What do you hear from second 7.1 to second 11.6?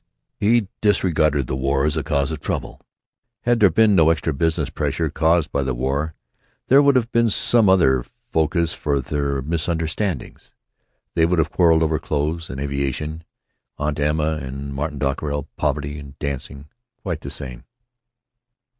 been some other focus for their misunderstandings. They would have